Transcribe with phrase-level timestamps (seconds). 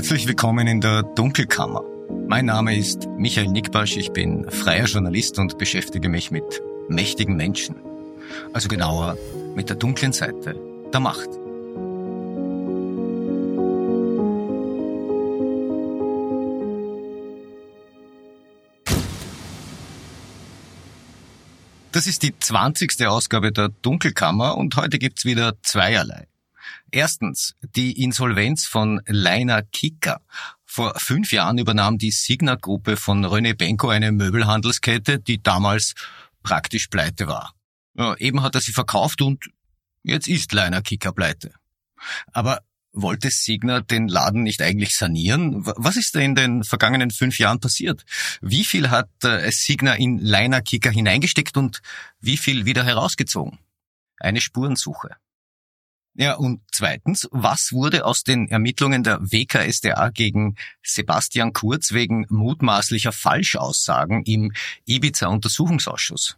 [0.00, 1.84] Herzlich willkommen in der Dunkelkammer.
[2.26, 7.76] Mein Name ist Michael Nickbasch, ich bin freier Journalist und beschäftige mich mit mächtigen Menschen.
[8.54, 9.18] Also genauer
[9.54, 10.56] mit der dunklen Seite
[10.90, 11.28] der Macht.
[21.92, 26.29] Das ist die zwanzigste Ausgabe der Dunkelkammer und heute gibt's wieder zweierlei.
[26.92, 30.20] Erstens die Insolvenz von Leiner Kicker.
[30.64, 35.94] Vor fünf Jahren übernahm die Signa-Gruppe von René Benko eine Möbelhandelskette, die damals
[36.42, 37.54] praktisch pleite war.
[37.94, 39.50] Ja, eben hat er sie verkauft und
[40.02, 41.52] jetzt ist Leiner Kicker pleite.
[42.32, 42.60] Aber
[42.92, 45.64] wollte Signa den Laden nicht eigentlich sanieren?
[45.64, 48.04] Was ist da in den vergangenen fünf Jahren passiert?
[48.40, 51.82] Wie viel hat äh, Signa in Leiner Kicker hineingesteckt und
[52.20, 53.58] wie viel wieder herausgezogen?
[54.18, 55.16] Eine Spurensuche.
[56.14, 63.12] Ja, und zweitens, was wurde aus den Ermittlungen der WKSDA gegen Sebastian Kurz wegen mutmaßlicher
[63.12, 64.52] Falschaussagen im
[64.86, 66.36] Ibiza-Untersuchungsausschuss?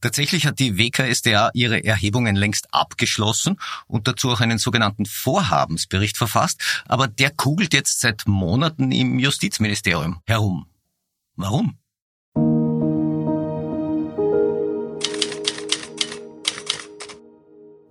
[0.00, 6.82] Tatsächlich hat die WKSDA ihre Erhebungen längst abgeschlossen und dazu auch einen sogenannten Vorhabensbericht verfasst,
[6.86, 10.66] aber der kugelt jetzt seit Monaten im Justizministerium herum.
[11.36, 11.78] Warum?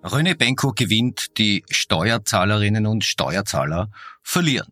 [0.03, 3.89] René Benko gewinnt, die Steuerzahlerinnen und Steuerzahler
[4.23, 4.71] verlieren.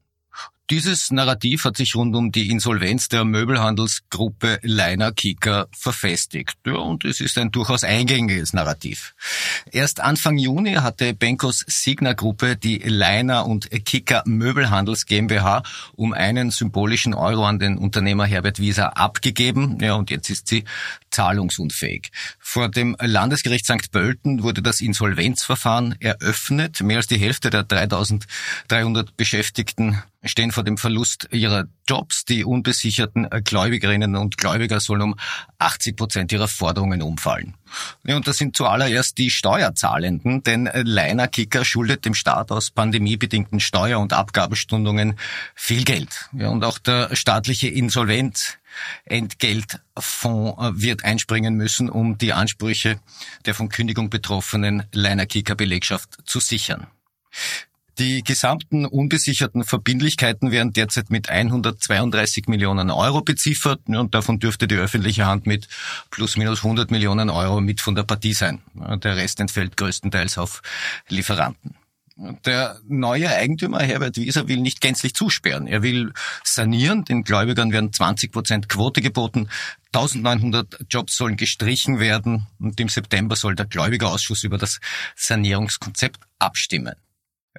[0.70, 6.58] Dieses Narrativ hat sich rund um die Insolvenz der Möbelhandelsgruppe Leiner Kicker verfestigt.
[6.64, 9.16] Ja, und es ist ein durchaus eingängiges Narrativ.
[9.72, 15.64] Erst Anfang Juni hatte Benkos Signa-Gruppe die Leiner und Kicker Möbelhandels GmbH
[15.96, 19.80] um einen symbolischen Euro an den Unternehmer Herbert Wieser abgegeben.
[19.82, 20.66] Ja, und jetzt ist sie
[21.12, 22.12] zahlungsunfähig.
[22.40, 23.92] Vor dem Landesgericht St.
[23.92, 26.82] Pölten wurde das Insolvenzverfahren eröffnet.
[26.82, 32.26] Mehr als die Hälfte der 3300 Beschäftigten stehen vor dem Verlust ihrer Jobs.
[32.26, 35.16] Die unbesicherten Gläubigerinnen und Gläubiger sollen um
[35.60, 37.56] 80 Prozent ihrer Forderungen umfallen.
[38.06, 44.00] Und das sind zuallererst die Steuerzahlenden, denn Leiner Kicker schuldet dem Staat aus pandemiebedingten Steuer-
[44.00, 45.18] und Abgabenstundungen
[45.56, 46.30] viel Geld.
[46.34, 47.68] Ja, und auch der staatliche
[49.06, 53.00] Insolvenzentgeltfonds wird einspringen müssen, um die Ansprüche
[53.46, 56.88] der von Kündigung betroffenen Leiner Kicker Belegschaft zu sichern.
[57.98, 64.76] Die gesamten unbesicherten Verbindlichkeiten werden derzeit mit 132 Millionen Euro beziffert und davon dürfte die
[64.76, 65.68] öffentliche Hand mit
[66.10, 68.62] plus minus 100 Millionen Euro mit von der Partie sein.
[68.74, 70.62] Der Rest entfällt größtenteils auf
[71.10, 71.76] Lieferanten.
[72.46, 75.68] Der neue Eigentümer Herbert Wieser will nicht gänzlich zusperren.
[75.68, 76.12] Er will
[76.44, 77.06] sanieren.
[77.06, 79.48] Den Gläubigern werden 20 Prozent Quote geboten.
[79.94, 82.48] 1900 Jobs sollen gestrichen werden.
[82.60, 84.82] Und im September soll der Gläubigerausschuss über das
[85.16, 86.96] Sanierungskonzept abstimmen.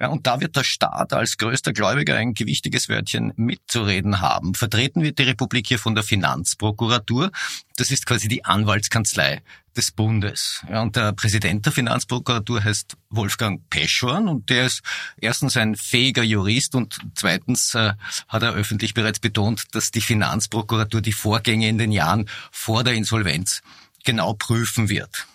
[0.01, 4.55] Ja, und da wird der Staat als größter Gläubiger ein gewichtiges Wörtchen mitzureden haben.
[4.55, 7.29] Vertreten wird die Republik hier von der Finanzprokuratur.
[7.77, 9.43] Das ist quasi die Anwaltskanzlei
[9.77, 10.65] des Bundes.
[10.67, 14.81] Ja, und der Präsident der Finanzprokuratur heißt Wolfgang Peschorn und der ist
[15.17, 17.93] erstens ein fähiger Jurist und zweitens äh,
[18.27, 22.95] hat er öffentlich bereits betont, dass die Finanzprokuratur die Vorgänge in den Jahren vor der
[22.95, 23.61] Insolvenz
[24.03, 25.27] genau prüfen wird.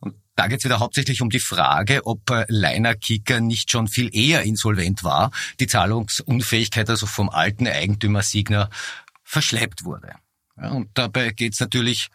[0.00, 3.88] Und da geht es wieder hauptsächlich um die Frage, ob äh, Leiner Kicker nicht schon
[3.88, 5.30] viel eher insolvent war,
[5.60, 8.70] die Zahlungsunfähigkeit also vom alten Eigentümer Signer
[9.22, 10.14] verschleppt wurde.
[10.56, 12.08] Und dabei geht es natürlich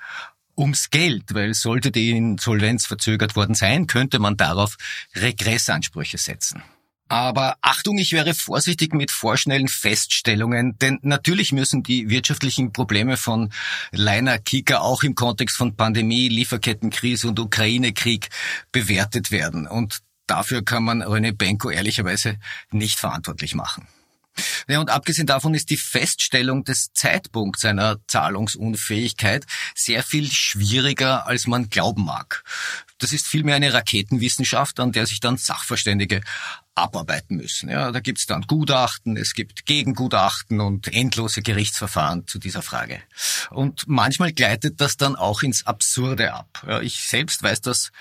[0.58, 4.78] ums Geld, weil sollte die Insolvenz verzögert worden sein, könnte man darauf
[5.16, 6.62] Regressansprüche setzen.
[7.10, 13.52] Aber Achtung, ich wäre vorsichtig mit vorschnellen Feststellungen, denn natürlich müssen die wirtschaftlichen Probleme von
[13.92, 18.30] Leiner Kicker auch im Kontext von Pandemie, Lieferkettenkrise und Ukraine-Krieg
[18.72, 19.68] bewertet werden.
[19.68, 22.38] Und dafür kann man René Benko ehrlicherweise
[22.70, 23.88] nicht verantwortlich machen.
[24.68, 29.46] Ja, und abgesehen davon ist die Feststellung des Zeitpunkts seiner Zahlungsunfähigkeit
[29.76, 32.44] sehr viel schwieriger, als man glauben mag.
[33.00, 36.22] Das ist vielmehr eine Raketenwissenschaft, an der sich dann Sachverständige
[36.76, 37.70] abarbeiten müssen.
[37.70, 43.02] Ja, da gibt's dann Gutachten, es gibt Gegengutachten und endlose Gerichtsverfahren zu dieser Frage.
[43.50, 46.64] Und manchmal gleitet das dann auch ins Absurde ab.
[46.68, 47.92] Ja, ich selbst weiß das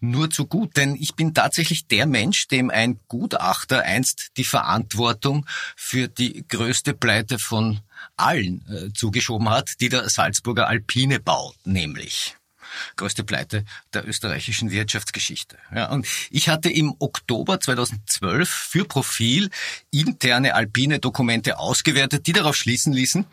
[0.00, 5.46] nur zu gut, denn ich bin tatsächlich der Mensch, dem ein Gutachter einst die Verantwortung
[5.76, 7.80] für die größte Pleite von
[8.16, 12.36] allen äh, zugeschoben hat, die der Salzburger Alpine baut, nämlich
[12.96, 15.56] größte Pleite der österreichischen Wirtschaftsgeschichte.
[15.74, 19.50] Ja, und ich hatte im Oktober 2012 für Profil
[19.90, 23.26] interne alpine Dokumente ausgewertet, die darauf schließen ließen,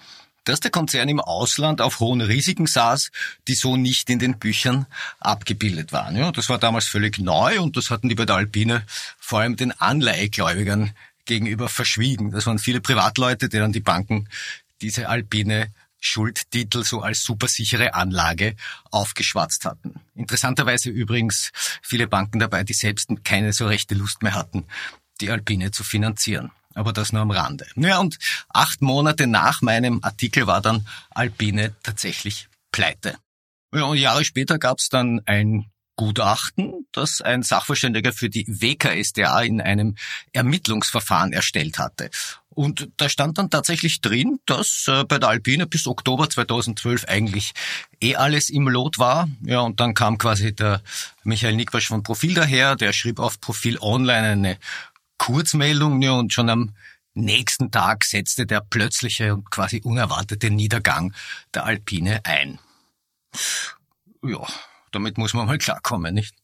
[0.44, 3.12] dass der Konzern im Ausland auf hohen Risiken saß,
[3.48, 4.88] die so nicht in den Büchern
[5.20, 6.16] abgebildet waren.
[6.16, 8.84] Ja, das war damals völlig neu und das hatten die bei der Alpine
[9.20, 10.92] vor allem den Anleihegläubigern
[11.26, 12.32] gegenüber verschwiegen.
[12.32, 14.28] Das waren viele Privatleute, denen die Banken
[14.82, 15.68] diese Alpine
[16.02, 18.56] Schuldtitel so als supersichere Anlage
[18.90, 20.02] aufgeschwatzt hatten.
[20.16, 21.52] Interessanterweise übrigens
[21.82, 24.66] viele Banken dabei, die selbst keine so rechte Lust mehr hatten,
[25.22, 26.52] die Alpine zu finanzieren.
[26.74, 27.68] Aber das nur am Rande.
[27.76, 28.18] Ja, und
[28.50, 33.18] acht Monate nach meinem Artikel war dann Alpine tatsächlich pleite.
[33.74, 35.71] Ja, und Jahre später gab es dann ein
[36.02, 39.98] Gutachten, das ein Sachverständiger für die WKSDA in einem
[40.34, 42.10] Ermittlungsverfahren erstellt hatte.
[42.50, 47.52] Und da stand dann tatsächlich drin, dass äh, bei der Alpine bis Oktober 2012 eigentlich
[48.02, 49.30] eh alles im Lot war.
[49.44, 50.82] Ja, und dann kam quasi der
[51.24, 54.58] Michael Nickwasch von Profil daher, der schrieb auf Profil Online eine
[55.20, 56.74] Kurzmeldung ja, und schon am
[57.14, 61.14] nächsten Tag setzte der plötzliche und quasi unerwartete Niedergang
[61.54, 62.58] der Alpine ein.
[64.24, 64.48] Ja,
[64.92, 66.36] damit muss man mal klarkommen, nicht?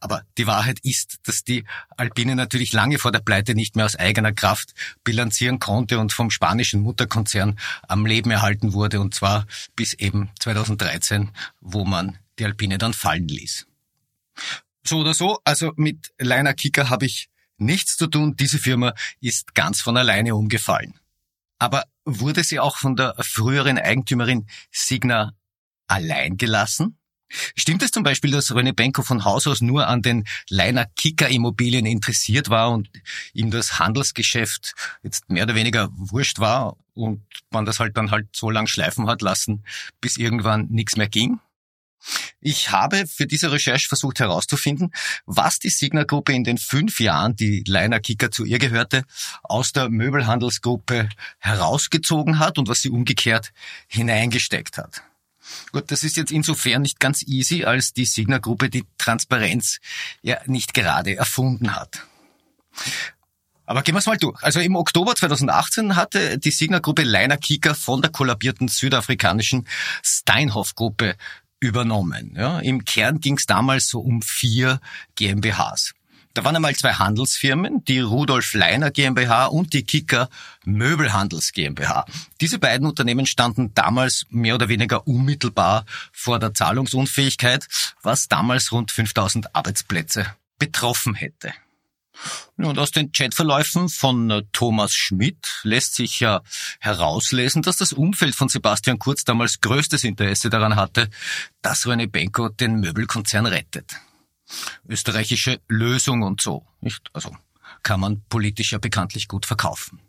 [0.00, 1.64] Aber die Wahrheit ist, dass die
[1.96, 4.74] Alpine natürlich lange vor der Pleite nicht mehr aus eigener Kraft
[5.04, 9.46] bilanzieren konnte und vom spanischen Mutterkonzern am Leben erhalten wurde, und zwar
[9.76, 11.30] bis eben 2013,
[11.60, 13.66] wo man die Alpine dann fallen ließ.
[14.84, 18.34] So oder so, also mit Leiner Kicker habe ich nichts zu tun.
[18.36, 20.98] Diese Firma ist ganz von alleine umgefallen.
[21.58, 25.34] Aber wurde sie auch von der früheren Eigentümerin Signa
[25.86, 26.98] allein gelassen?
[27.56, 31.28] Stimmt es zum Beispiel, dass René Benko von Haus aus nur an den Leiner Kicker
[31.28, 32.90] Immobilien interessiert war und
[33.32, 38.28] ihm das Handelsgeschäft jetzt mehr oder weniger wurscht war und man das halt dann halt
[38.34, 39.64] so lang schleifen hat lassen,
[40.00, 41.40] bis irgendwann nichts mehr ging?
[42.40, 44.90] Ich habe für diese Recherche versucht herauszufinden,
[45.24, 49.04] was die Signa-Gruppe in den fünf Jahren, die Leiner Kicker zu ihr gehörte,
[49.44, 51.08] aus der Möbelhandelsgruppe
[51.38, 53.52] herausgezogen hat und was sie umgekehrt
[53.86, 55.02] hineingesteckt hat.
[55.72, 59.78] Gut, das ist jetzt insofern nicht ganz easy, als die Signa-Gruppe die Transparenz
[60.22, 62.06] ja nicht gerade erfunden hat.
[63.64, 64.42] Aber gehen wir es mal durch.
[64.42, 69.66] Also im Oktober 2018 hatte die Signa-Gruppe Leiner Kicker von der kollabierten südafrikanischen
[70.02, 71.16] Steinhoff-Gruppe
[71.60, 72.34] übernommen.
[72.36, 74.80] Ja, Im Kern ging es damals so um vier
[75.14, 75.94] GmbHs.
[76.34, 80.30] Da waren einmal zwei Handelsfirmen, die Rudolf Leiner GmbH und die Kicker
[80.64, 82.06] Möbelhandels GmbH.
[82.40, 87.66] Diese beiden Unternehmen standen damals mehr oder weniger unmittelbar vor der Zahlungsunfähigkeit,
[88.02, 90.26] was damals rund 5000 Arbeitsplätze
[90.58, 91.52] betroffen hätte.
[92.56, 96.42] Und aus den Chatverläufen von äh, Thomas Schmidt lässt sich ja
[96.78, 101.10] herauslesen, dass das Umfeld von Sebastian Kurz damals größtes Interesse daran hatte,
[101.62, 103.96] dass René Benko den Möbelkonzern rettet
[104.88, 107.10] österreichische Lösung und so, nicht?
[107.12, 107.34] Also
[107.82, 110.00] kann man politisch ja bekanntlich gut verkaufen.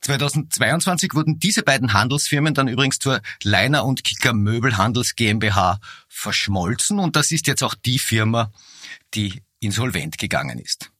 [0.00, 7.16] 2022 wurden diese beiden Handelsfirmen dann übrigens zur Leiner und Kicker Möbelhandels GmbH verschmolzen und
[7.16, 8.52] das ist jetzt auch die Firma,
[9.14, 10.92] die insolvent gegangen ist.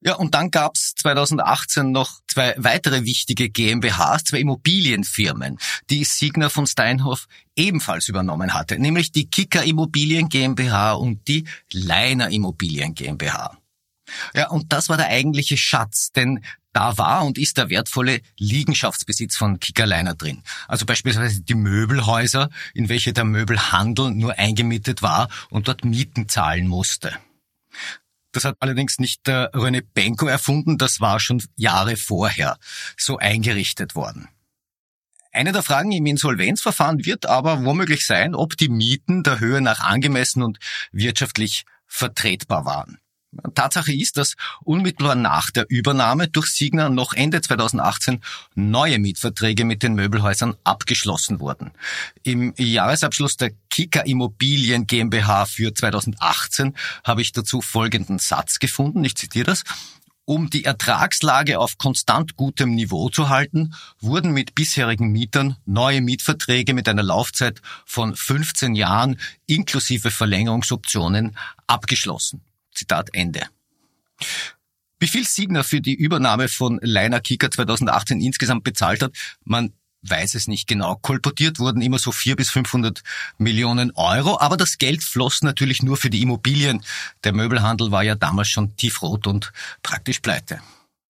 [0.00, 5.58] Ja, und dann gab's 2018 noch zwei weitere wichtige GmbHs, zwei Immobilienfirmen,
[5.90, 12.30] die Signer von Steinhoff ebenfalls übernommen hatte, nämlich die Kicker Immobilien GmbH und die Leiner
[12.30, 13.58] Immobilien GmbH.
[14.34, 19.36] Ja, und das war der eigentliche Schatz, denn da war und ist der wertvolle Liegenschaftsbesitz
[19.36, 20.44] von Kicker Leiner drin.
[20.68, 26.68] Also beispielsweise die Möbelhäuser, in welche der Möbelhandel nur eingemietet war und dort Mieten zahlen
[26.68, 27.16] musste.
[28.32, 32.58] Das hat allerdings nicht der René Benko erfunden, das war schon Jahre vorher
[32.96, 34.28] so eingerichtet worden.
[35.32, 39.80] Eine der Fragen im Insolvenzverfahren wird aber womöglich sein, ob die Mieten der Höhe nach
[39.80, 40.58] angemessen und
[40.90, 42.98] wirtschaftlich vertretbar waren.
[43.54, 48.20] Tatsache ist, dass unmittelbar nach der Übernahme durch Signa noch Ende 2018
[48.54, 51.72] neue Mietverträge mit den Möbelhäusern abgeschlossen wurden.
[52.22, 59.16] Im Jahresabschluss der Kika Immobilien GmbH für 2018 habe ich dazu folgenden Satz gefunden, ich
[59.16, 59.64] zitiere das.
[60.24, 66.74] Um die Ertragslage auf konstant gutem Niveau zu halten, wurden mit bisherigen Mietern neue Mietverträge
[66.74, 71.34] mit einer Laufzeit von 15 Jahren inklusive Verlängerungsoptionen
[71.66, 72.42] abgeschlossen.
[72.78, 73.42] Zitat Ende.
[75.00, 79.12] Wie viel Signer für die Übernahme von Leiner Kicker 2018 insgesamt bezahlt hat,
[79.44, 80.96] man weiß es nicht genau.
[80.96, 83.02] Kolportiert wurden immer so vier bis 500
[83.36, 86.82] Millionen Euro, aber das Geld floss natürlich nur für die Immobilien.
[87.24, 90.60] Der Möbelhandel war ja damals schon tiefrot und praktisch pleite.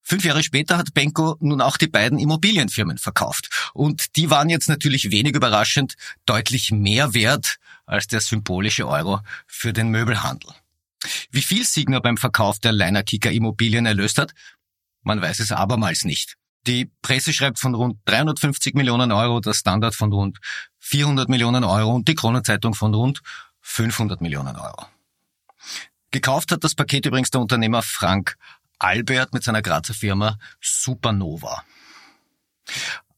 [0.02, 3.70] Fünf Jahre später hat Benko nun auch die beiden Immobilienfirmen verkauft.
[3.74, 9.74] Und die waren jetzt natürlich wenig überraschend deutlich mehr wert als der symbolische Euro für
[9.74, 10.50] den Möbelhandel.
[11.30, 14.32] Wie viel Signer beim Verkauf der Liner Kicker Immobilien erlöst hat?
[15.02, 16.34] Man weiß es abermals nicht.
[16.66, 20.38] Die Presse schreibt von rund 350 Millionen Euro, der Standard von rund
[20.80, 23.20] 400 Millionen Euro und die Kronenzeitung von rund
[23.60, 24.86] 500 Millionen Euro.
[26.10, 28.36] Gekauft hat das Paket übrigens der Unternehmer Frank
[28.78, 31.64] Albert mit seiner Grazer Firma Supernova.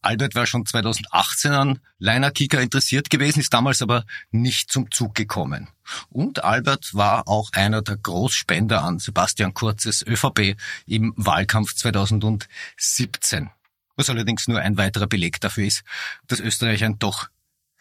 [0.02, 5.14] Albert war schon 2018 an Leiner Kicker interessiert gewesen, ist damals aber nicht zum Zug
[5.14, 5.69] gekommen.
[6.09, 13.50] Und Albert war auch einer der Großspender an Sebastian Kurzes ÖVP im Wahlkampf 2017.
[13.97, 15.83] Was allerdings nur ein weiterer Beleg dafür ist,
[16.26, 17.28] dass Österreich ein doch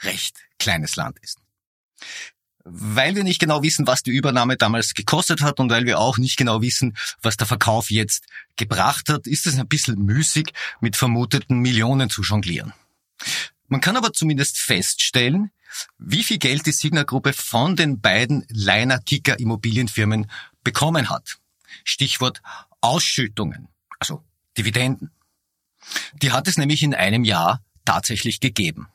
[0.02, 1.40] recht kleines Land ist.
[2.72, 6.18] Weil wir nicht genau wissen, was die Übernahme damals gekostet hat und weil wir auch
[6.18, 10.96] nicht genau wissen, was der Verkauf jetzt gebracht hat, ist es ein bisschen müßig, mit
[10.96, 12.74] vermuteten Millionen zu jonglieren.
[13.68, 15.52] Man kann aber zumindest feststellen,
[15.98, 20.30] wie viel Geld die Signa-Gruppe von den beiden Leiner-Kicker Immobilienfirmen
[20.64, 21.38] bekommen hat.
[21.84, 22.42] Stichwort
[22.82, 23.68] Ausschüttungen,
[24.00, 24.24] also
[24.58, 25.12] Dividenden.
[26.22, 28.88] Die hat es nämlich in einem Jahr tatsächlich gegeben.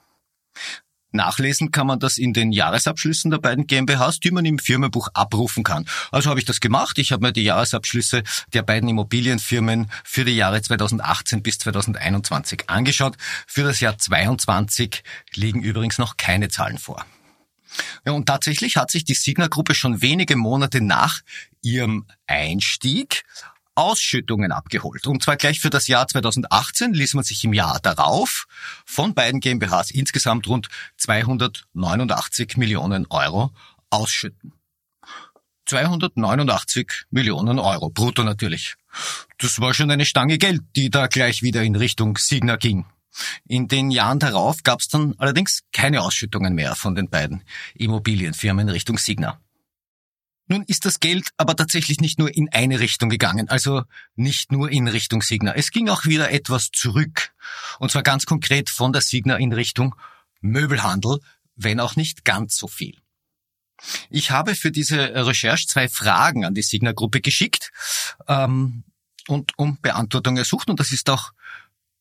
[1.15, 5.65] Nachlesen kann man das in den Jahresabschlüssen der beiden GmbHs, die man im Firmenbuch abrufen
[5.65, 5.87] kann.
[6.11, 6.99] Also habe ich das gemacht.
[6.99, 13.17] Ich habe mir die Jahresabschlüsse der beiden Immobilienfirmen für die Jahre 2018 bis 2021 angeschaut.
[13.47, 15.03] Für das Jahr 22
[15.35, 17.05] liegen übrigens noch keine Zahlen vor.
[18.05, 21.21] Ja, und tatsächlich hat sich die Signa-Gruppe schon wenige Monate nach
[21.63, 23.25] ihrem Einstieg
[23.75, 25.07] Ausschüttungen abgeholt.
[25.07, 28.47] Und zwar gleich für das Jahr 2018 ließ man sich im Jahr darauf
[28.85, 33.53] von beiden GmbHs insgesamt rund 289 Millionen Euro
[33.91, 34.53] ausschütten.
[35.67, 38.75] 289 Millionen Euro, brutto natürlich.
[39.39, 42.85] Das war schon eine Stange Geld, die da gleich wieder in Richtung Signa ging.
[43.47, 48.69] In den Jahren darauf gab es dann allerdings keine Ausschüttungen mehr von den beiden Immobilienfirmen
[48.69, 49.41] Richtung Signa.
[50.47, 53.83] Nun ist das Geld aber tatsächlich nicht nur in eine Richtung gegangen, also
[54.15, 55.55] nicht nur in Richtung Signa.
[55.55, 57.33] Es ging auch wieder etwas zurück.
[57.79, 59.95] Und zwar ganz konkret von der Signa in Richtung
[60.41, 61.21] Möbelhandel,
[61.57, 62.99] wenn auch nicht ganz so viel.
[64.11, 67.73] Ich habe für diese Recherche zwei Fragen an die Signa-Gruppe geschickt
[68.29, 68.85] ähm,
[69.27, 71.33] und um Beantwortung ersucht und das ist auch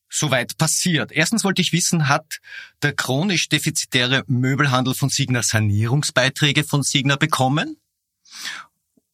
[0.09, 1.11] soweit passiert.
[1.11, 2.39] Erstens wollte ich wissen, hat
[2.83, 7.77] der chronisch defizitäre Möbelhandel von Signa Sanierungsbeiträge von Signa bekommen?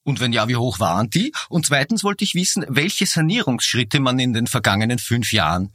[0.04, 1.34] Und wenn ja, wie hoch waren die?
[1.50, 5.74] Und zweitens wollte ich wissen, welche Sanierungsschritte man in den vergangenen fünf Jahren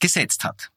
[0.00, 0.70] gesetzt hat.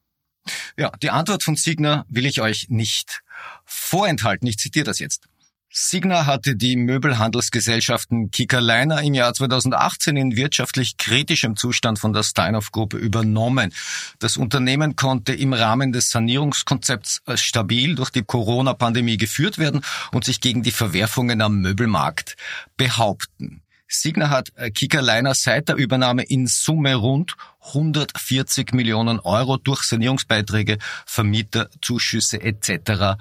[0.76, 3.22] Ja, die Antwort von Signa will ich euch nicht
[3.64, 4.46] vorenthalten.
[4.46, 5.28] Ich zitiere das jetzt.
[5.76, 12.96] Signa hatte die Möbelhandelsgesellschaften Kickerliner im Jahr 2018 in wirtschaftlich kritischem Zustand von der Steinhoff-Gruppe
[12.96, 13.74] übernommen.
[14.20, 19.80] Das Unternehmen konnte im Rahmen des Sanierungskonzepts stabil durch die Corona-Pandemie geführt werden
[20.12, 22.36] und sich gegen die Verwerfungen am Möbelmarkt
[22.76, 23.60] behaupten.
[23.88, 27.34] Signa hat Kickerliner seit der Übernahme in Summe rund
[27.66, 33.16] 140 Millionen Euro durch Sanierungsbeiträge, Vermieterzuschüsse etc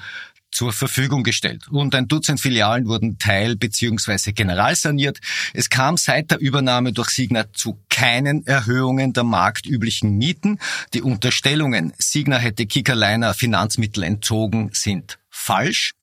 [0.53, 1.67] zur Verfügung gestellt.
[1.69, 4.31] Und ein Dutzend Filialen wurden teil- bzw.
[4.31, 5.19] generalsaniert.
[5.53, 10.59] Es kam seit der Übernahme durch Signa zu keinen Erhöhungen der marktüblichen Mieten.
[10.93, 15.93] Die Unterstellungen, Signa hätte Kickerliner Finanzmittel entzogen, sind falsch.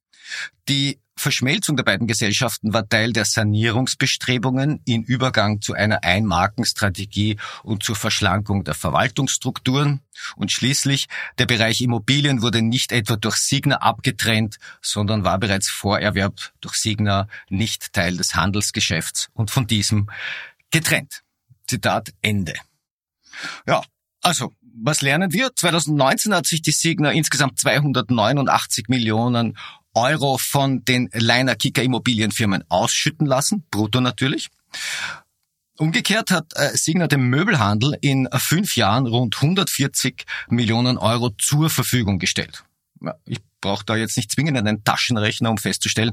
[0.68, 7.82] Die Verschmelzung der beiden Gesellschaften war Teil der Sanierungsbestrebungen in Übergang zu einer Einmarkenstrategie und
[7.82, 10.00] zur Verschlankung der Verwaltungsstrukturen.
[10.36, 11.08] Und schließlich,
[11.38, 16.76] der Bereich Immobilien wurde nicht etwa durch Signa abgetrennt, sondern war bereits vor Erwerb durch
[16.76, 20.08] Signa nicht Teil des Handelsgeschäfts und von diesem
[20.70, 21.22] getrennt.
[21.66, 22.54] Zitat Ende.
[23.66, 23.82] Ja,
[24.22, 25.50] also, was lernen wir?
[25.54, 29.56] 2019 hat sich die Signa insgesamt 289 Millionen
[29.94, 34.48] Euro von den Leiner Kicker Immobilienfirmen ausschütten lassen, brutto natürlich.
[35.78, 42.18] Umgekehrt hat äh, Signa dem Möbelhandel in fünf Jahren rund 140 Millionen Euro zur Verfügung
[42.18, 42.64] gestellt.
[43.24, 46.12] Ich brauche da jetzt nicht zwingend einen Taschenrechner, um festzustellen,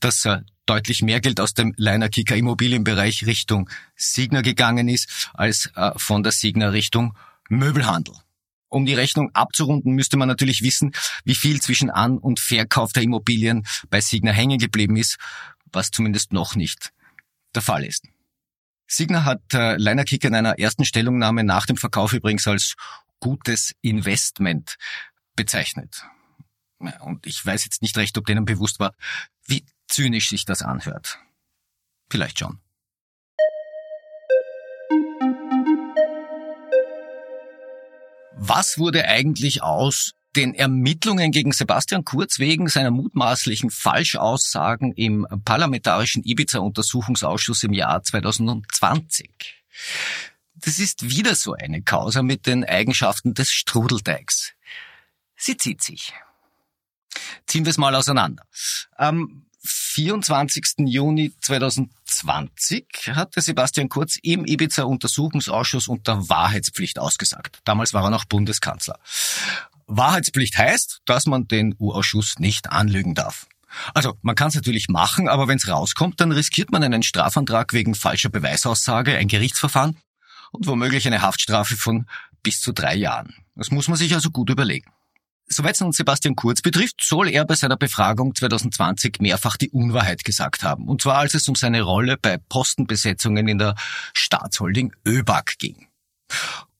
[0.00, 5.70] dass äh, deutlich mehr Geld aus dem Leiner Kicker Immobilienbereich Richtung Signa gegangen ist, als
[5.76, 7.16] äh, von der Signa Richtung
[7.48, 8.14] Möbelhandel.
[8.76, 10.92] Um die Rechnung abzurunden, müsste man natürlich wissen,
[11.24, 15.16] wie viel zwischen An- und Verkauf der Immobilien bei Signa hängen geblieben ist,
[15.72, 16.92] was zumindest noch nicht
[17.54, 18.04] der Fall ist.
[18.86, 22.74] Signa hat äh, Leiner Kicker in einer ersten Stellungnahme nach dem Verkauf übrigens als
[23.18, 24.76] gutes Investment
[25.36, 26.04] bezeichnet.
[27.00, 28.92] Und ich weiß jetzt nicht recht, ob denen bewusst war,
[29.46, 31.18] wie zynisch sich das anhört.
[32.10, 32.60] Vielleicht schon.
[38.38, 46.22] Was wurde eigentlich aus den Ermittlungen gegen Sebastian Kurz wegen seiner mutmaßlichen Falschaussagen im parlamentarischen
[46.22, 49.64] Ibiza-Untersuchungsausschuss im Jahr 2020?
[50.54, 54.52] Das ist wieder so eine Causa mit den Eigenschaften des Strudelteigs.
[55.34, 56.12] Sie zieht sich.
[57.46, 58.44] Ziehen wir es mal auseinander.
[58.98, 59.45] Ähm,
[59.96, 60.86] 24.
[60.88, 67.60] Juni 2020 hatte Sebastian Kurz im Ibiza-Untersuchungsausschuss unter Wahrheitspflicht ausgesagt.
[67.64, 68.98] Damals war er noch Bundeskanzler.
[69.86, 73.46] Wahrheitspflicht heißt, dass man den U-Ausschuss nicht anlügen darf.
[73.94, 77.72] Also man kann es natürlich machen, aber wenn es rauskommt, dann riskiert man einen Strafantrag
[77.72, 79.96] wegen falscher Beweisaussage, ein Gerichtsverfahren
[80.52, 82.04] und womöglich eine Haftstrafe von
[82.42, 83.34] bis zu drei Jahren.
[83.54, 84.90] Das muss man sich also gut überlegen.
[85.48, 90.24] Soweit es nun Sebastian Kurz betrifft, soll er bei seiner Befragung 2020 mehrfach die Unwahrheit
[90.24, 90.88] gesagt haben.
[90.88, 93.76] Und zwar als es um seine Rolle bei Postenbesetzungen in der
[94.12, 95.86] Staatsholding ÖBAG ging.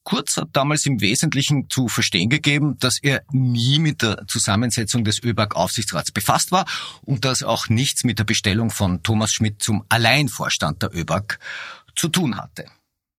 [0.02, 5.20] Kurz hat damals im Wesentlichen zu verstehen gegeben, dass er nie mit der Zusammensetzung des
[5.22, 6.64] ÖBAG-Aufsichtsrats befasst war
[7.02, 11.38] und dass auch nichts mit der Bestellung von Thomas Schmidt zum Alleinvorstand der ÖBAG
[11.96, 12.66] zu tun hatte.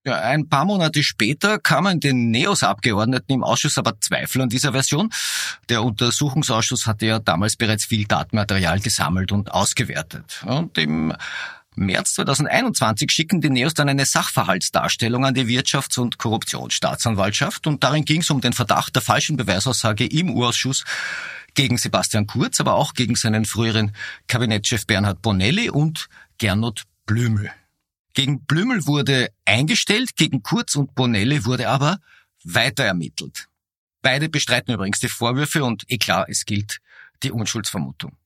[0.08, 5.10] Ja, ein paar Monate später kamen den NEOS-Abgeordneten im Ausschuss aber Zweifel an dieser Version.
[5.68, 10.46] Der Untersuchungsausschuss hatte ja damals bereits viel Datenmaterial gesammelt und ausgewertet.
[10.46, 11.14] Und im
[11.76, 18.06] März 2021 schicken die NEOS dann eine Sachverhaltsdarstellung an die Wirtschafts- und Korruptionsstaatsanwaltschaft und darin
[18.06, 20.86] ging es um den Verdacht der falschen Beweisaussage im Urausschuss
[21.54, 23.92] gegen Sebastian Kurz, aber auch gegen seinen früheren
[24.30, 27.52] Kabinettschef Bernhard Bonelli und Gernot Blümel.
[28.18, 32.00] Gegen Blümel wurde eingestellt, gegen Kurz und Bonelli wurde aber
[32.44, 33.48] weiter ermittelt.
[34.02, 36.80] Beide bestreiten übrigens die Vorwürfe und eh klar, es gilt
[37.22, 38.18] die Unschuldsvermutung.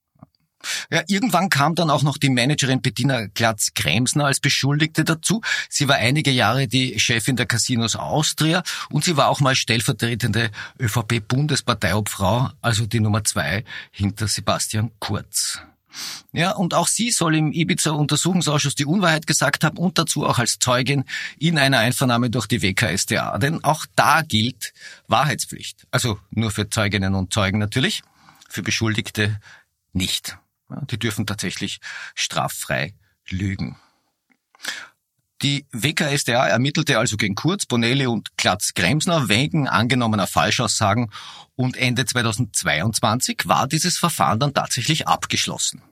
[0.90, 5.42] Ja, irgendwann kam dann auch noch die Managerin Bettina Glatz-Kremsner als Beschuldigte dazu.
[5.68, 10.50] Sie war einige Jahre die Chefin der Casinos Austria und sie war auch mal stellvertretende
[10.80, 15.60] ÖVP-Bundesparteiobfrau, also die Nummer zwei hinter Sebastian Kurz.
[16.32, 20.58] Ja, und auch sie soll im Ibiza-Untersuchungsausschuss die Unwahrheit gesagt haben und dazu auch als
[20.58, 21.04] Zeugin
[21.38, 23.38] in einer Einvernahme durch die WKStA.
[23.38, 24.72] Denn auch da gilt
[25.08, 25.86] Wahrheitspflicht.
[25.90, 28.02] Also nur für Zeuginnen und Zeugen natürlich,
[28.48, 29.40] für Beschuldigte
[29.92, 30.38] nicht.
[30.90, 31.80] Die dürfen tatsächlich
[32.14, 32.94] straffrei
[33.28, 33.76] lügen.
[35.42, 41.10] Die WKStA ermittelte also gegen Kurz, Bonelli und Klatz-Gremsner wegen angenommener Falschaussagen
[41.56, 45.82] und Ende 2022 war dieses Verfahren dann tatsächlich abgeschlossen.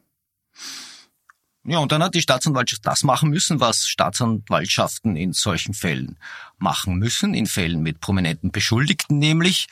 [1.64, 6.18] Ja, und dann hat die Staatsanwaltschaft das machen müssen, was Staatsanwaltschaften in solchen Fällen
[6.56, 9.66] machen müssen, in Fällen mit prominenten Beschuldigten, nämlich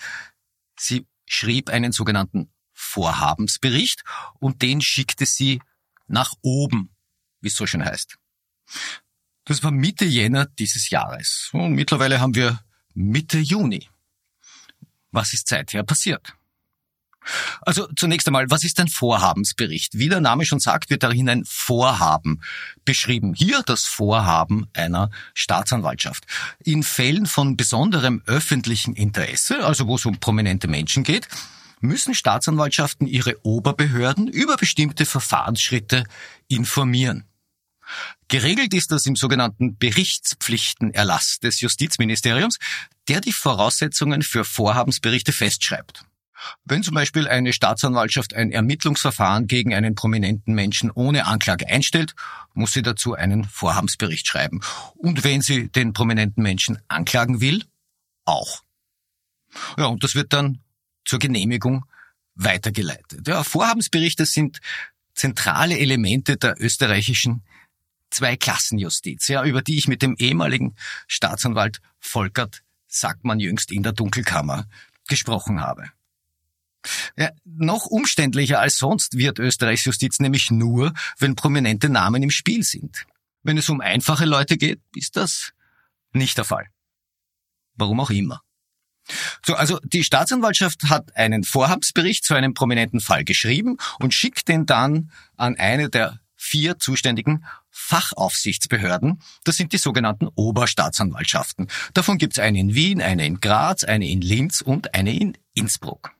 [0.76, 4.02] sie schrieb einen sogenannten Vorhabensbericht
[4.40, 5.60] und den schickte sie
[6.08, 6.90] nach oben,
[7.40, 8.18] wie es so schön heißt.
[9.48, 11.48] Das war Mitte Jänner dieses Jahres.
[11.52, 12.60] Und mittlerweile haben wir
[12.92, 13.88] Mitte Juni.
[15.10, 16.34] Was ist seither passiert?
[17.62, 19.98] Also zunächst einmal, was ist ein Vorhabensbericht?
[19.98, 22.42] Wie der Name schon sagt, wird darin ein Vorhaben
[22.84, 23.32] beschrieben.
[23.34, 26.26] Hier das Vorhaben einer Staatsanwaltschaft.
[26.62, 31.26] In Fällen von besonderem öffentlichen Interesse, also wo es um prominente Menschen geht,
[31.80, 36.04] müssen Staatsanwaltschaften ihre Oberbehörden über bestimmte Verfahrensschritte
[36.48, 37.24] informieren.
[38.28, 42.58] Geregelt ist das im sogenannten Berichtspflichtenerlass des Justizministeriums,
[43.08, 46.04] der die Voraussetzungen für Vorhabensberichte festschreibt.
[46.64, 52.14] Wenn zum Beispiel eine Staatsanwaltschaft ein Ermittlungsverfahren gegen einen prominenten Menschen ohne Anklage einstellt,
[52.54, 54.60] muss sie dazu einen Vorhabensbericht schreiben.
[54.94, 57.64] Und wenn sie den prominenten Menschen anklagen will,
[58.24, 58.62] auch.
[59.76, 60.60] Ja, und das wird dann
[61.04, 61.84] zur Genehmigung
[62.34, 63.26] weitergeleitet.
[63.26, 64.60] Ja, Vorhabensberichte sind
[65.14, 67.42] zentrale Elemente der österreichischen
[68.10, 70.74] Zweiklassenjustiz, ja, über die ich mit dem ehemaligen
[71.06, 74.66] Staatsanwalt Volkert Sackmann jüngst in der Dunkelkammer
[75.08, 75.90] gesprochen habe.
[77.16, 82.62] Ja, noch umständlicher als sonst wird Österreichs Justiz nämlich nur, wenn prominente Namen im Spiel
[82.62, 83.04] sind.
[83.42, 85.52] Wenn es um einfache Leute geht, ist das
[86.12, 86.66] nicht der Fall.
[87.74, 88.42] Warum auch immer.
[89.44, 94.66] So, also die Staatsanwaltschaft hat einen Vorhabensbericht zu einem prominenten Fall geschrieben und schickt den
[94.66, 97.44] dann an eine der vier zuständigen
[97.88, 99.22] Fachaufsichtsbehörden.
[99.44, 101.68] Das sind die sogenannten Oberstaatsanwaltschaften.
[101.94, 105.38] Davon gibt es eine in Wien, eine in Graz, eine in Linz und eine in
[105.54, 106.12] Innsbruck.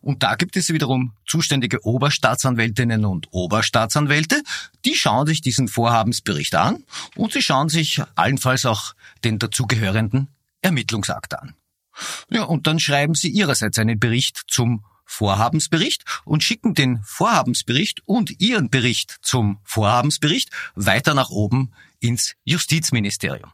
[0.00, 4.40] Und da gibt es wiederum zuständige Oberstaatsanwältinnen und Oberstaatsanwälte,
[4.84, 6.84] die schauen sich diesen Vorhabensbericht an
[7.16, 10.28] und sie schauen sich allenfalls auch den dazugehörenden
[10.62, 11.54] Ermittlungsakt an.
[12.30, 18.40] Ja, und dann schreiben sie ihrerseits einen Bericht zum Vorhabensbericht und schicken den Vorhabensbericht und
[18.40, 23.50] ihren Bericht zum Vorhabensbericht weiter nach oben ins Justizministerium.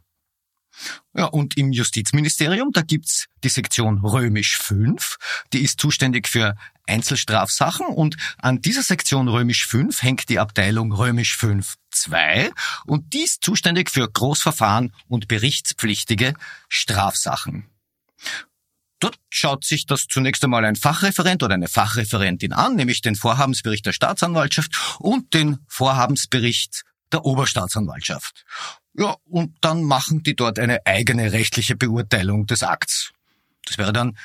[1.17, 5.17] Ja, und im Justizministerium, da gibt's die Sektion Römisch 5,
[5.53, 11.37] die ist zuständig für Einzelstrafsachen und an dieser Sektion Römisch 5 hängt die Abteilung Römisch
[11.37, 12.51] 5 2
[12.87, 16.35] und die ist zuständig für Großverfahren und berichtspflichtige
[16.69, 17.71] Strafsachen.
[19.05, 23.85] Dort schaut sich das zunächst einmal ein Fachreferent oder eine Fachreferentin an, nämlich den Vorhabensbericht
[23.85, 28.47] der Staatsanwaltschaft und den Vorhabensbericht der Oberstaatsanwaltschaft.
[28.95, 33.13] Ja, und dann machen die dort eine eigene rechtliche Beurteilung des Akts.
[33.67, 34.17] Das wäre dann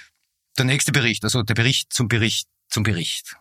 [0.57, 3.35] der nächste Bericht, also der Bericht zum Bericht zum Bericht.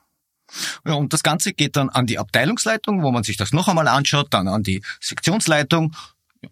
[0.85, 3.87] Ja, und das Ganze geht dann an die Abteilungsleitung, wo man sich das noch einmal
[3.87, 5.95] anschaut, dann an die Sektionsleitung.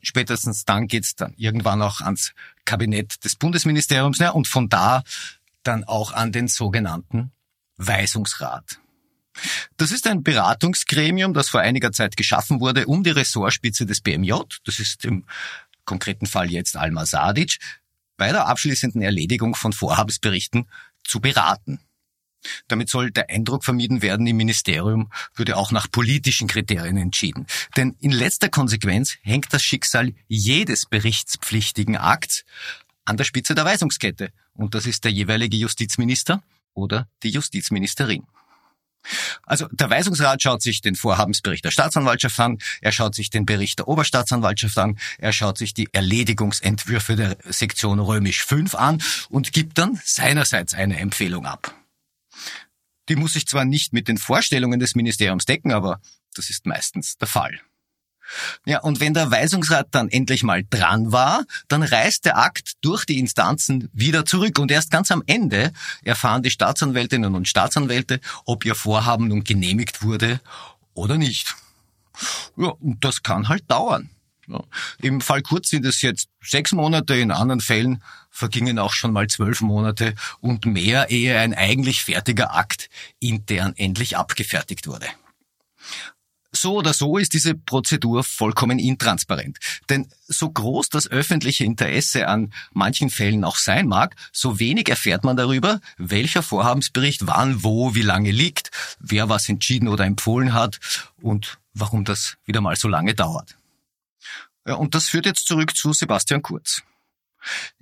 [0.03, 2.33] Spätestens dann geht's dann irgendwann auch ans
[2.65, 5.03] Kabinett des Bundesministeriums ja, und von da
[5.63, 7.33] dann auch an den sogenannten
[7.77, 8.81] Weisungsrat.
[9.77, 14.33] Das ist ein Beratungsgremium, das vor einiger Zeit geschaffen wurde, um die Ressortspitze des BMJ,
[14.65, 15.25] das ist im
[15.85, 17.59] konkreten Fall jetzt Alma Sadic,
[18.17, 20.67] bei der abschließenden Erledigung von Vorhabensberichten
[21.05, 21.81] zu beraten.
[22.69, 27.47] Damit soll der Eindruck vermieden werden, im Ministerium würde auch nach politischen Kriterien entschieden.
[27.77, 32.45] Denn in letzter Konsequenz hängt das Schicksal jedes berichtspflichtigen Akts
[33.05, 34.31] an der Spitze der Weisungskette.
[34.55, 36.43] Und das ist der jeweilige Justizminister
[36.75, 38.27] oder die Justizministerin.
[39.45, 43.79] Also der Weisungsrat schaut sich den Vorhabensbericht der Staatsanwaltschaft an, er schaut sich den Bericht
[43.79, 49.79] der Oberstaatsanwaltschaft an, er schaut sich die Erledigungsentwürfe der Sektion Römisch 5 an und gibt
[49.79, 51.75] dann seinerseits eine Empfehlung ab.
[53.09, 56.01] Die muss sich zwar nicht mit den Vorstellungen des Ministeriums decken, aber
[56.35, 57.61] das ist meistens der Fall.
[58.65, 63.05] Ja, und wenn der Weisungsrat dann endlich mal dran war, dann reist der Akt durch
[63.05, 65.73] die Instanzen wieder zurück und erst ganz am Ende
[66.03, 70.41] erfahren die Staatsanwältinnen und Staatsanwälte, ob ihr Vorhaben nun genehmigt wurde
[70.95, 71.55] oder nicht.
[72.57, 74.11] Ja, und das kann halt dauern.
[74.49, 74.63] Ja.
[75.03, 78.03] Im Fall Kurz sind es jetzt sechs Monate, in anderen Fällen
[78.37, 84.17] vergingen auch schon mal zwölf Monate und mehr, ehe ein eigentlich fertiger Akt intern endlich
[84.17, 85.07] abgefertigt wurde.
[86.53, 89.59] So oder so ist diese Prozedur vollkommen intransparent.
[89.91, 95.23] Denn so groß das öffentliche Interesse an manchen Fällen auch sein mag, so wenig erfährt
[95.25, 100.79] man darüber, welcher Vorhabensbericht wann, wo, wie lange liegt, wer was entschieden oder empfohlen hat
[101.21, 103.57] und warum das wieder mal so lange dauert.
[104.67, 106.83] Ja, und das führt jetzt zurück zu Sebastian Kurz.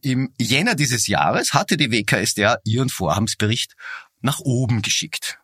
[0.03, 3.75] Im Jänner dieses Jahres hatte die WKSDA ihren Vorhabensbericht
[4.21, 5.39] nach oben geschickt.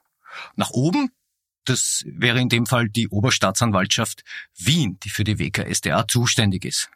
[0.56, 1.10] Nach oben
[1.64, 4.22] das wäre in dem Fall die Oberstaatsanwaltschaft
[4.56, 6.88] Wien, die für die WKSDA zuständig ist.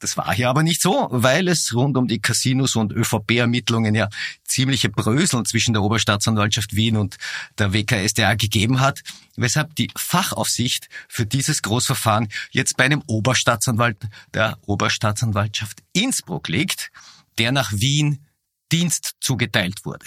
[0.00, 4.08] Das war hier aber nicht so, weil es rund um die Casinos und ÖVP-Ermittlungen ja
[4.44, 7.16] ziemliche Bröseln zwischen der Oberstaatsanwaltschaft Wien und
[7.58, 9.02] der WKSDA gegeben hat,
[9.36, 13.96] weshalb die Fachaufsicht für dieses Großverfahren jetzt bei einem Oberstaatsanwalt
[14.34, 16.92] der Oberstaatsanwaltschaft Innsbruck liegt,
[17.38, 18.24] der nach Wien
[18.70, 20.06] Dienst zugeteilt wurde.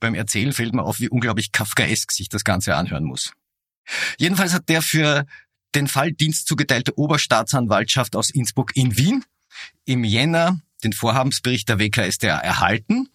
[0.00, 3.32] Beim Erzählen fällt mir auf, wie unglaublich kafkaesk sich das Ganze anhören muss.
[4.18, 5.26] Jedenfalls hat der für
[5.74, 9.24] den Fall Dienst zugeteilte Oberstaatsanwaltschaft aus Innsbruck in Wien
[9.84, 13.08] im Jänner den Vorhabensbericht der WKStA erhalten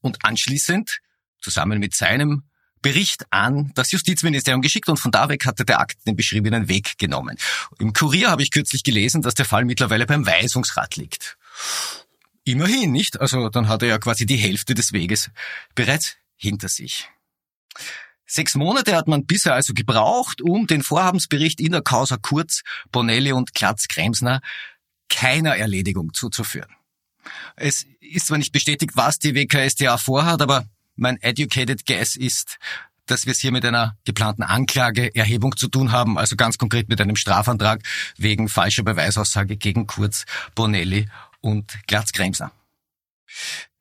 [0.00, 1.00] und anschließend
[1.40, 2.44] zusammen mit seinem
[2.82, 6.96] Bericht an das Justizministerium geschickt und von da weg hatte der Akt den beschriebenen Weg
[6.98, 7.36] genommen.
[7.78, 11.36] Im Kurier habe ich kürzlich gelesen, dass der Fall mittlerweile beim Weisungsrat liegt.
[12.44, 13.20] Immerhin, nicht?
[13.20, 15.30] Also dann hat er ja quasi die Hälfte des Weges
[15.74, 17.08] bereits hinter sich.
[18.32, 22.62] Sechs Monate hat man bisher also gebraucht, um den Vorhabensbericht in der Causa Kurz,
[22.92, 24.40] Bonelli und Klatz-Kremsner
[25.08, 26.70] keiner Erledigung zuzuführen.
[27.56, 30.64] Es ist zwar nicht bestätigt, was die WKStA vorhat, aber
[30.94, 32.58] mein educated guess ist,
[33.06, 37.00] dass wir es hier mit einer geplanten Anklageerhebung zu tun haben, also ganz konkret mit
[37.00, 37.82] einem Strafantrag
[38.16, 41.08] wegen falscher Beweisaussage gegen Kurz, Bonelli
[41.40, 42.52] und Glatz-Kremsner.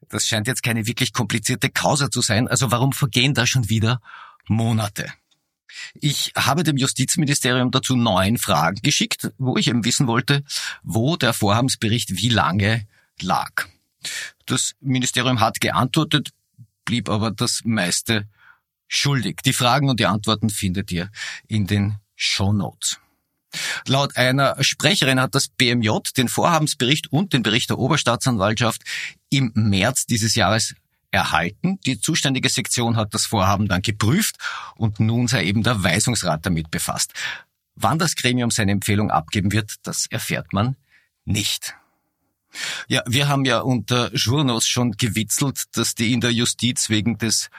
[0.09, 4.01] Das scheint jetzt keine wirklich komplizierte Causa zu sein, also warum vergehen da schon wieder
[4.49, 5.13] Monate?
[5.93, 10.43] Ich habe dem Justizministerium dazu neun Fragen geschickt, wo ich eben wissen wollte,
[10.83, 12.87] wo der Vorhabensbericht wie lange
[13.21, 13.67] lag.
[14.45, 16.31] Das Ministerium hat geantwortet,
[16.85, 18.27] blieb aber das meiste
[18.87, 19.37] schuldig.
[19.45, 21.09] Die Fragen und die Antworten findet ihr
[21.47, 22.99] in den Show Notes.
[23.87, 28.83] Laut einer Sprecherin hat das BMJ den Vorhabensbericht und den Bericht der Oberstaatsanwaltschaft
[29.29, 30.75] im März dieses Jahres
[31.11, 31.79] erhalten.
[31.85, 34.35] Die zuständige Sektion hat das Vorhaben dann geprüft
[34.75, 37.13] und nun sei eben der Weisungsrat damit befasst.
[37.75, 40.75] Wann das Gremium seine Empfehlung abgeben wird, das erfährt man
[41.25, 41.75] nicht.
[42.87, 47.49] Ja, wir haben ja unter Journos schon gewitzelt, dass die in der Justiz wegen des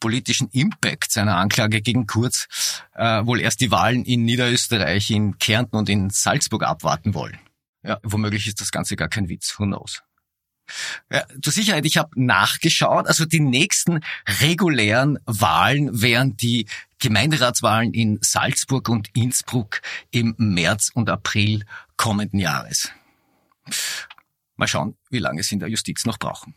[0.00, 2.46] politischen Impact seiner Anklage gegen Kurz
[2.94, 7.38] äh, wohl erst die Wahlen in Niederösterreich, in Kärnten und in Salzburg abwarten wollen.
[7.82, 9.58] Ja, womöglich ist das Ganze gar kein Witz.
[9.58, 10.02] Who knows?
[11.10, 13.06] Ja, zur Sicherheit, ich habe nachgeschaut.
[13.06, 14.00] Also die nächsten
[14.40, 16.66] regulären Wahlen wären die
[16.98, 21.64] Gemeinderatswahlen in Salzburg und Innsbruck im März und April
[21.96, 22.90] kommenden Jahres.
[24.56, 26.54] Mal schauen, wie lange es in der Justiz noch brauchen.